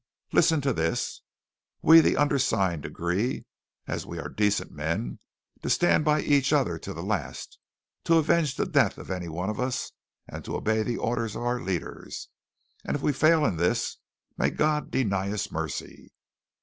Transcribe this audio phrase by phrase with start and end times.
[0.33, 1.21] "Listen to this:
[1.83, 3.45] 'We the undersigned agree,
[3.85, 5.19] as we are decent men,
[5.61, 7.59] to stand by each other to the last,
[8.05, 9.91] to avenge the death of any one of us,
[10.27, 12.29] and to obey the orders of our leaders.
[12.83, 13.97] And if we fail in this
[14.39, 16.11] may God deny us mercy.'